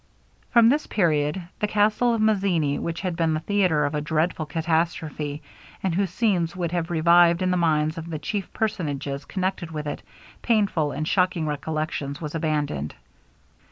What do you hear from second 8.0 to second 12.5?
the chief personages connected with it, painful and shocking reflections was